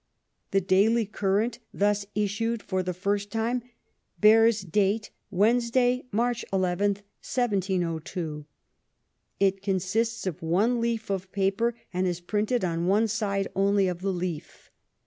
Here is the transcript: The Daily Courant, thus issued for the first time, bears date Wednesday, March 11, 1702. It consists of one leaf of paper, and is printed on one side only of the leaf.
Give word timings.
The 0.49 0.61
Daily 0.61 1.05
Courant, 1.05 1.59
thus 1.71 2.07
issued 2.15 2.63
for 2.63 2.81
the 2.81 2.91
first 2.91 3.31
time, 3.31 3.61
bears 4.19 4.61
date 4.61 5.11
Wednesday, 5.29 6.05
March 6.11 6.43
11, 6.51 6.93
1702. 7.21 8.47
It 9.39 9.61
consists 9.61 10.25
of 10.25 10.41
one 10.41 10.81
leaf 10.81 11.11
of 11.11 11.31
paper, 11.31 11.75
and 11.93 12.07
is 12.07 12.19
printed 12.19 12.65
on 12.65 12.87
one 12.87 13.07
side 13.07 13.47
only 13.55 13.87
of 13.87 14.01
the 14.01 14.11
leaf. 14.11 14.71